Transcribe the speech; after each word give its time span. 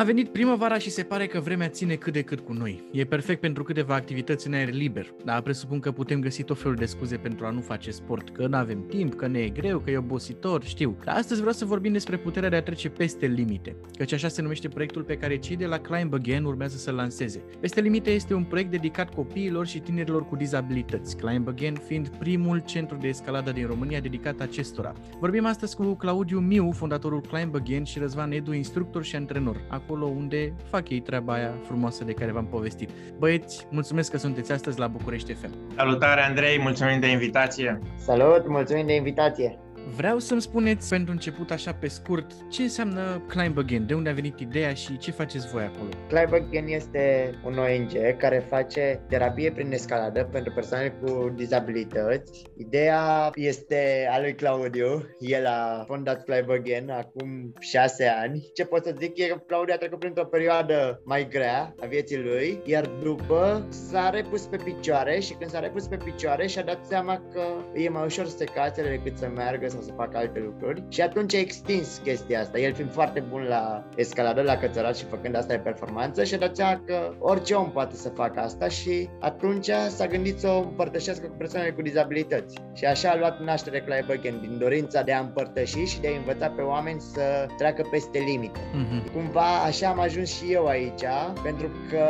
A 0.00 0.04
venit 0.04 0.28
primăvara 0.28 0.78
și 0.78 0.90
se 0.90 1.02
pare 1.02 1.26
că 1.26 1.40
vremea 1.40 1.68
ține 1.68 1.94
cât 1.94 2.12
de 2.12 2.22
cât 2.22 2.40
cu 2.40 2.52
noi. 2.52 2.88
E 2.92 3.04
perfect 3.04 3.40
pentru 3.40 3.62
câteva 3.62 3.94
activități 3.94 4.46
în 4.46 4.52
aer 4.52 4.72
liber, 4.72 5.14
dar 5.24 5.40
presupun 5.40 5.80
că 5.80 5.92
putem 5.92 6.20
găsi 6.20 6.42
tot 6.42 6.60
felul 6.60 6.76
de 6.76 6.84
scuze 6.84 7.16
pentru 7.16 7.46
a 7.46 7.50
nu 7.50 7.60
face 7.60 7.90
sport, 7.90 8.30
că 8.30 8.46
nu 8.46 8.56
avem 8.56 8.86
timp, 8.86 9.14
că 9.14 9.26
ne 9.26 9.38
e 9.38 9.48
greu, 9.48 9.78
că 9.78 9.90
e 9.90 9.96
obositor, 9.96 10.64
știu. 10.64 10.96
Dar 11.04 11.16
astăzi 11.16 11.40
vreau 11.40 11.54
să 11.54 11.64
vorbim 11.64 11.92
despre 11.92 12.16
puterea 12.16 12.48
de 12.48 12.56
a 12.56 12.62
trece 12.62 12.88
peste 12.88 13.26
limite, 13.26 13.76
căci 13.98 14.12
așa 14.12 14.28
se 14.28 14.42
numește 14.42 14.68
proiectul 14.68 15.02
pe 15.02 15.16
care 15.16 15.38
cei 15.38 15.56
de 15.56 15.66
la 15.66 15.78
Climb 15.78 16.14
Again 16.14 16.44
urmează 16.44 16.76
să-l 16.76 16.94
lanseze. 16.94 17.42
Peste 17.60 17.80
limite 17.80 18.10
este 18.10 18.34
un 18.34 18.44
proiect 18.44 18.70
dedicat 18.70 19.14
copiilor 19.14 19.66
și 19.66 19.78
tinerilor 19.78 20.26
cu 20.26 20.36
dizabilități, 20.36 21.16
Climb 21.16 21.48
Again 21.48 21.74
fiind 21.86 22.08
primul 22.08 22.62
centru 22.66 22.96
de 22.96 23.08
escaladă 23.08 23.50
din 23.52 23.66
România 23.66 24.00
dedicat 24.00 24.40
acestora. 24.40 24.92
Vorbim 25.18 25.46
astăzi 25.46 25.76
cu 25.76 25.94
Claudiu 25.94 26.38
Miu, 26.38 26.70
fondatorul 26.70 27.20
Climb 27.20 27.54
Again 27.54 27.84
și 27.84 27.98
Răzvan 27.98 28.32
Edu, 28.32 28.52
instructor 28.52 29.04
și 29.04 29.16
antrenor 29.16 29.56
acolo 29.90 30.06
unde 30.06 30.52
fac 30.68 30.88
ei 30.88 31.00
treaba 31.00 31.32
aia 31.32 31.54
frumoasă 31.62 32.04
de 32.04 32.12
care 32.12 32.32
v-am 32.32 32.46
povestit. 32.46 32.90
Băieți, 33.18 33.66
mulțumesc 33.70 34.10
că 34.10 34.18
sunteți 34.18 34.52
astăzi 34.52 34.78
la 34.78 34.86
București 34.86 35.32
FM. 35.32 35.50
Salutare 35.76 36.20
Andrei, 36.20 36.58
mulțumim 36.58 37.00
de 37.00 37.06
invitație. 37.06 37.78
Salut, 37.96 38.48
mulțumim 38.48 38.86
de 38.86 38.94
invitație. 38.94 39.58
Vreau 39.96 40.18
să-mi 40.18 40.40
spuneți 40.40 40.88
pentru 40.88 41.12
început 41.12 41.50
așa 41.50 41.72
pe 41.72 41.88
scurt 41.88 42.32
ce 42.50 42.62
înseamnă 42.62 43.22
Climb 43.28 43.58
Again, 43.58 43.86
de 43.86 43.94
unde 43.94 44.10
a 44.10 44.12
venit 44.12 44.40
ideea 44.40 44.74
și 44.74 44.98
ce 44.98 45.10
faceți 45.10 45.48
voi 45.48 45.62
acolo? 45.62 45.88
Climb 46.08 46.32
Again 46.32 46.66
este 46.66 47.34
un 47.44 47.58
ONG 47.58 48.16
care 48.16 48.46
face 48.48 49.00
terapie 49.08 49.52
prin 49.52 49.72
escaladă 49.72 50.28
pentru 50.32 50.52
persoane 50.52 50.88
cu 51.02 51.32
dizabilități. 51.36 52.42
Ideea 52.56 53.30
este 53.34 54.08
a 54.10 54.20
lui 54.20 54.34
Claudiu, 54.34 55.06
el 55.18 55.46
a 55.46 55.84
fondat 55.86 56.24
Climb 56.24 56.50
Again 56.50 56.90
acum 56.90 57.52
șase 57.60 58.06
ani. 58.22 58.50
Ce 58.54 58.64
pot 58.64 58.84
să 58.84 58.94
zic 58.98 59.18
e 59.18 59.26
că 59.26 59.42
Claudiu 59.46 59.74
a 59.74 59.78
trecut 59.78 59.98
printr-o 59.98 60.24
perioadă 60.24 61.02
mai 61.04 61.28
grea 61.28 61.74
a 61.80 61.86
vieții 61.86 62.18
lui, 62.18 62.60
iar 62.64 62.86
după 63.02 63.66
s-a 63.68 64.10
repus 64.10 64.46
pe 64.46 64.56
picioare 64.64 65.20
și 65.20 65.32
când 65.32 65.50
s-a 65.50 65.60
repus 65.60 65.86
pe 65.86 65.96
picioare 65.96 66.46
și-a 66.46 66.62
dat 66.62 66.86
seama 66.86 67.22
că 67.32 67.42
e 67.74 67.88
mai 67.88 68.04
ușor 68.04 68.26
să 68.26 68.36
se 68.36 68.44
cațele 68.44 68.88
decât 68.88 69.18
să 69.18 69.28
meargă 69.34 69.68
sau 69.68 69.79
să 69.80 69.92
facă 69.96 70.16
alte 70.16 70.38
lucruri 70.38 70.82
și 70.88 71.00
atunci 71.00 71.34
a 71.34 71.38
extins 71.38 72.00
chestia 72.04 72.40
asta. 72.40 72.58
El 72.58 72.74
fiind 72.74 72.92
foarte 72.92 73.24
bun 73.30 73.42
la 73.42 73.84
escaladă, 73.96 74.42
la 74.42 74.56
cățărat 74.56 74.96
și 74.96 75.04
făcând 75.04 75.36
asta 75.36 75.54
de 75.54 75.60
performanță 75.60 76.24
și 76.24 76.34
a 76.34 76.38
dat 76.38 76.56
seama 76.56 76.82
că 76.86 77.12
orice 77.18 77.54
om 77.54 77.70
poate 77.70 77.94
să 77.94 78.08
facă 78.08 78.40
asta 78.40 78.68
și 78.68 79.08
atunci 79.20 79.70
s-a 79.88 80.06
gândit 80.06 80.38
să 80.38 80.48
o 80.48 80.58
împărtășească 80.58 81.26
cu 81.26 81.34
persoanele 81.36 81.72
cu 81.72 81.82
dizabilități. 81.82 82.58
Și 82.74 82.84
așa 82.84 83.10
a 83.10 83.16
luat 83.18 83.40
naștere 83.40 83.80
Clive 83.80 84.12
Again, 84.12 84.38
din 84.40 84.58
dorința 84.58 85.02
de 85.02 85.12
a 85.12 85.20
împărtăși 85.20 85.84
și 85.84 86.00
de 86.00 86.08
a 86.08 86.16
învăța 86.16 86.48
pe 86.48 86.62
oameni 86.62 87.00
să 87.00 87.46
treacă 87.56 87.88
peste 87.90 88.18
limite. 88.18 88.60
Mm-hmm. 88.60 89.12
Cumva 89.12 89.62
așa 89.66 89.88
am 89.88 90.00
ajuns 90.00 90.28
și 90.28 90.52
eu 90.52 90.66
aici, 90.66 91.04
pentru 91.42 91.70
că 91.90 92.04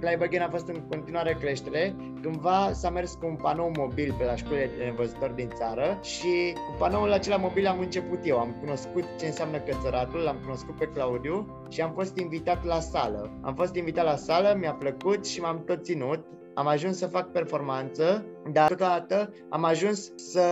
Clive 0.00 0.38
a 0.42 0.48
fost 0.48 0.68
în 0.68 0.80
continuare 0.88 1.36
creștere. 1.40 1.94
Cândva 2.22 2.70
s-a 2.72 2.90
mers 2.90 3.12
cu 3.12 3.26
un 3.26 3.34
panou 3.34 3.72
mobil 3.78 4.14
pe 4.18 4.24
la 4.24 4.36
școlile 4.36 4.70
de 4.76 4.84
nevăzători 4.84 5.34
din 5.34 5.48
țară 5.54 5.98
și 6.02 6.52
cu 6.54 6.74
panoul 6.78 7.12
acela 7.12 7.36
mobil 7.36 7.66
am 7.66 7.78
început 7.78 8.18
eu. 8.24 8.38
Am 8.38 8.56
cunoscut 8.60 9.04
ce 9.18 9.26
înseamnă 9.26 9.58
cățăratul, 9.58 10.20
l-am 10.20 10.36
cunoscut 10.42 10.76
pe 10.76 10.88
Claudiu 10.94 11.64
și 11.68 11.80
am 11.80 11.92
fost 11.92 12.18
invitat 12.18 12.64
la 12.64 12.80
sală. 12.80 13.30
Am 13.40 13.54
fost 13.54 13.74
invitat 13.74 14.04
la 14.04 14.16
sală, 14.16 14.56
mi-a 14.58 14.72
plăcut 14.72 15.26
și 15.26 15.40
m-am 15.40 15.64
tot 15.64 15.84
ținut 15.84 16.24
am 16.54 16.66
ajuns 16.66 16.96
să 16.96 17.06
fac 17.06 17.30
performanță, 17.30 18.24
dar 18.52 18.68
totodată 18.68 19.32
am 19.48 19.64
ajuns 19.64 20.12
să 20.16 20.42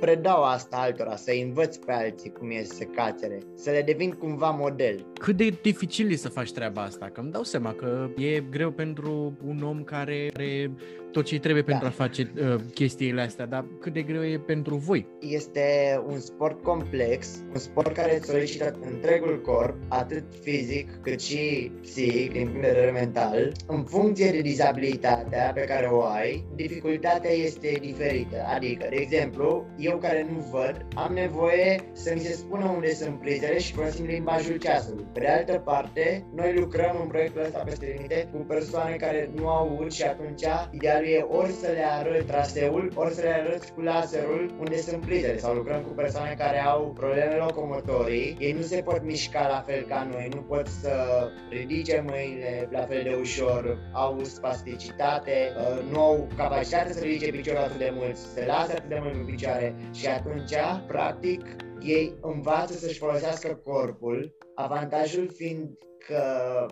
predau 0.00 0.42
asta 0.42 0.76
altora, 0.76 1.16
să 1.16 1.32
învăț 1.44 1.76
pe 1.76 1.92
alții 1.92 2.32
cum 2.32 2.50
e 2.50 2.62
să 2.62 2.84
cațere, 2.84 3.38
să 3.54 3.70
le 3.70 3.82
devin 3.82 4.10
cumva 4.10 4.50
model. 4.50 5.06
Cât 5.20 5.36
de 5.36 5.58
dificil 5.62 6.10
e 6.10 6.16
să 6.16 6.28
faci 6.28 6.52
treaba 6.52 6.82
asta? 6.82 7.10
Că 7.12 7.20
îmi 7.20 7.30
dau 7.30 7.42
seama 7.42 7.72
că 7.72 8.08
e 8.16 8.40
greu 8.40 8.70
pentru 8.70 9.36
un 9.46 9.62
om 9.62 9.82
care 9.82 10.30
are 10.34 10.70
tot 11.12 11.24
ce 11.24 11.38
trebuie 11.38 11.62
pentru 11.62 11.84
da. 11.84 11.90
a 11.90 11.94
face 11.94 12.32
uh, 12.36 12.54
chestiile 12.74 13.20
astea, 13.20 13.46
dar 13.46 13.64
cât 13.80 13.92
de 13.92 14.02
greu 14.02 14.24
e 14.24 14.38
pentru 14.38 14.74
voi? 14.74 15.06
Este 15.20 15.62
un 16.06 16.18
sport 16.18 16.62
complex, 16.62 17.42
un 17.52 17.58
sport 17.58 17.94
care 17.94 18.16
îți 18.16 18.28
solicită 18.28 18.78
întregul 18.92 19.40
corp, 19.40 19.76
atât 19.88 20.24
fizic 20.40 21.00
cât 21.02 21.20
și 21.20 21.72
psihic, 21.80 22.32
din 22.32 22.46
punct 22.46 22.60
de 22.60 22.68
vedere 22.68 22.90
mental. 22.90 23.52
În 23.66 23.84
funcție 23.84 24.30
de 24.30 24.40
dizabilitatea 24.40 25.50
pe 25.54 25.60
care 25.60 25.86
o 25.86 26.02
ai, 26.02 26.44
dificultatea 26.54 27.21
este 27.28 27.78
diferită. 27.80 28.36
Adică, 28.54 28.86
de 28.90 28.96
exemplu, 28.96 29.66
eu 29.76 29.96
care 29.96 30.26
nu 30.30 30.38
văd, 30.50 30.86
am 30.94 31.12
nevoie 31.12 31.80
să 31.92 32.12
mi 32.14 32.20
se 32.20 32.32
spună 32.32 32.64
unde 32.64 32.94
sunt 32.94 33.18
prizele 33.20 33.58
și 33.58 33.72
folosim 33.72 34.04
limbajul 34.04 34.56
ceasului. 34.56 35.06
Pe 35.12 35.20
de 35.20 35.28
altă 35.28 35.62
parte, 35.64 36.24
noi 36.34 36.54
lucrăm 36.56 36.98
în 37.02 37.08
proiectul 37.08 37.42
ăsta 37.42 37.58
peste 37.58 37.94
limite 37.96 38.28
cu 38.32 38.38
persoane 38.38 38.96
care 38.96 39.30
nu 39.34 39.48
au 39.48 39.86
și 39.90 40.02
atunci 40.02 40.44
ideal 40.70 41.04
e 41.04 41.26
ori 41.28 41.52
să 41.52 41.66
le 41.66 41.84
arăt 41.84 42.26
traseul, 42.26 42.92
ori 42.94 43.14
să 43.14 43.20
le 43.20 43.28
arăt 43.28 43.64
cu 43.64 43.80
laserul 43.80 44.54
unde 44.58 44.76
sunt 44.76 45.04
prizele 45.04 45.38
sau 45.38 45.54
lucrăm 45.54 45.82
cu 45.82 45.92
persoane 45.92 46.34
care 46.38 46.64
au 46.64 46.92
probleme 46.94 47.34
locomotorii, 47.34 48.36
ei 48.38 48.52
nu 48.52 48.62
se 48.62 48.82
pot 48.84 49.02
mișca 49.04 49.48
la 49.48 49.62
fel 49.66 49.84
ca 49.88 50.08
noi, 50.12 50.28
nu 50.34 50.40
pot 50.40 50.66
să 50.66 50.92
ridice 51.50 52.04
mâinile 52.06 52.68
la 52.70 52.80
fel 52.80 53.02
de 53.02 53.16
ușor, 53.20 53.78
au 53.92 54.20
spasticitate, 54.22 55.52
uh, 55.56 55.92
nu 55.92 56.00
au 56.00 56.28
capacitate 56.36 56.92
să 56.92 57.04
ridice 57.12 57.30
piciorul 57.30 57.62
atât 57.62 57.78
de 57.78 57.92
mult, 57.94 58.16
să 58.16 58.26
se 58.34 58.46
lasă 58.46 58.72
atât 58.72 58.88
de 58.88 58.98
mult 59.02 59.14
în 59.14 59.24
picioare 59.24 59.74
și 59.92 60.06
atunci, 60.06 60.54
practic, 60.86 61.40
ei 61.82 62.14
învață 62.20 62.72
să-și 62.72 62.98
folosească 62.98 63.60
corpul, 63.64 64.36
avantajul 64.54 65.30
fiind 65.34 65.78
că 66.06 66.22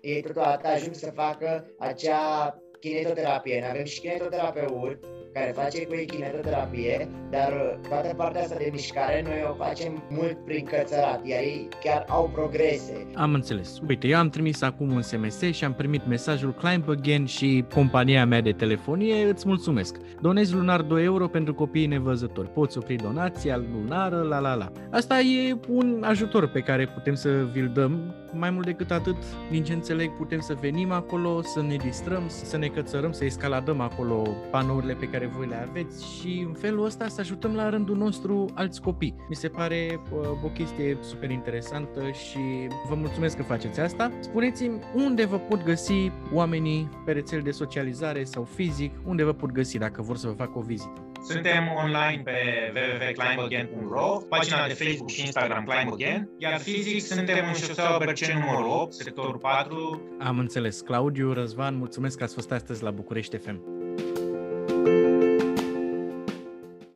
ei 0.00 0.22
totodată 0.22 0.68
ajung 0.68 0.94
să 0.94 1.10
facă 1.10 1.66
acea 1.78 2.58
kinetoterapie. 2.80 3.60
Noi 3.60 3.68
avem 3.68 3.84
și 3.84 4.00
kinetoterapeut 4.00 4.98
care 5.34 5.52
face 5.56 5.86
cu 5.86 5.94
ei 5.94 6.06
kinetoterapie, 6.06 7.08
dar 7.30 7.52
uh, 7.52 7.88
toată 7.88 8.14
partea 8.14 8.42
asta 8.42 8.56
de 8.58 8.68
mișcare 8.72 9.22
noi 9.26 9.46
o 9.50 9.54
facem 9.64 10.02
mult 10.10 10.44
prin 10.44 10.64
cățărat, 10.64 11.26
iar 11.26 11.40
ei 11.40 11.68
chiar 11.84 12.04
au 12.08 12.30
progrese. 12.34 13.06
Am 13.14 13.34
înțeles. 13.34 13.78
Uite, 13.88 14.06
eu 14.06 14.18
am 14.18 14.28
trimis 14.28 14.62
acum 14.62 14.92
un 14.92 15.02
SMS 15.02 15.40
și 15.40 15.64
am 15.64 15.74
primit 15.74 16.06
mesajul 16.06 16.54
Climb 16.54 16.88
Again 16.88 17.24
și 17.26 17.64
compania 17.74 18.26
mea 18.26 18.40
de 18.40 18.52
telefonie 18.52 19.24
îți 19.24 19.48
mulțumesc. 19.48 19.96
Donezi 20.20 20.54
lunar 20.54 20.80
2 20.82 21.04
euro 21.04 21.28
pentru 21.28 21.54
copiii 21.54 21.86
nevăzători. 21.86 22.48
Poți 22.48 22.78
opri 22.78 22.94
donația 22.94 23.62
lunară, 23.72 24.20
la 24.20 24.38
la 24.38 24.54
la. 24.54 24.72
Asta 24.90 25.20
e 25.20 25.56
un 25.68 26.02
ajutor 26.06 26.48
pe 26.48 26.60
care 26.60 26.86
putem 26.86 27.14
să 27.14 27.28
vi-l 27.52 27.70
dăm. 27.74 28.14
Mai 28.36 28.50
mult 28.50 28.66
decât 28.66 28.90
atât, 28.90 29.16
din 29.50 29.64
ce 29.64 29.72
înțeleg, 29.72 30.16
putem 30.16 30.40
să 30.40 30.54
venim 30.60 30.92
acolo, 30.92 31.42
să 31.42 31.62
ne 31.62 31.76
distrăm, 31.76 32.22
să 32.28 32.56
ne 32.56 32.66
cățărăm, 32.66 33.12
să 33.12 33.24
escaladăm 33.24 33.80
acolo 33.80 34.22
panourile 34.50 34.94
pe 34.94 35.08
care 35.08 35.23
voi 35.26 35.46
le 35.46 35.66
aveți 35.68 36.04
și 36.18 36.44
în 36.46 36.52
felul 36.52 36.84
ăsta 36.84 37.08
să 37.08 37.20
ajutăm 37.20 37.54
la 37.54 37.68
rândul 37.68 37.96
nostru 37.96 38.50
alți 38.54 38.80
copii. 38.80 39.14
Mi 39.28 39.34
se 39.34 39.48
pare 39.48 40.00
uh, 40.12 40.28
o 40.44 40.48
chestie 40.48 40.98
super 41.00 41.30
interesantă 41.30 42.10
și 42.10 42.68
vă 42.88 42.94
mulțumesc 42.94 43.36
că 43.36 43.42
faceți 43.42 43.80
asta. 43.80 44.12
Spuneți-mi 44.20 44.78
unde 44.94 45.24
vă 45.24 45.38
pot 45.38 45.64
găsi 45.64 46.10
oamenii 46.32 46.88
pe 47.04 47.12
rețele 47.12 47.40
de 47.40 47.50
socializare 47.50 48.24
sau 48.24 48.44
fizic, 48.44 48.92
unde 49.04 49.24
vă 49.24 49.32
pot 49.32 49.50
găsi 49.50 49.78
dacă 49.78 50.02
vor 50.02 50.16
să 50.16 50.26
vă 50.26 50.32
facă 50.32 50.58
o 50.58 50.60
vizită. 50.60 51.08
Suntem 51.28 51.72
online 51.84 52.22
pe 52.24 52.32
www.climbagain.ro, 52.74 54.20
pagina 54.28 54.66
de 54.66 54.72
Facebook 54.72 55.10
și 55.10 55.20
Instagram 55.20 55.64
Climb 55.64 55.92
Again, 55.92 56.28
iar 56.38 56.58
fizic 56.58 57.00
suntem 57.00 57.46
în 57.46 57.52
șoseaua 57.52 57.98
Berceni 57.98 58.40
numărul 58.40 58.80
8, 58.80 58.92
sectorul 58.92 59.38
4. 59.38 60.02
Am 60.18 60.38
înțeles. 60.38 60.80
Claudiu, 60.80 61.32
Răzvan, 61.32 61.76
mulțumesc 61.76 62.18
că 62.18 62.24
ați 62.24 62.34
fost 62.34 62.52
astăzi 62.52 62.82
la 62.82 62.90
București 62.90 63.36
FM. 63.36 63.83